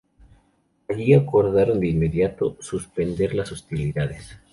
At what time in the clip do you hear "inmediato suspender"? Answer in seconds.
1.89-3.35